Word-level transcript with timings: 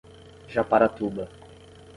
Japaratuba 0.53 1.27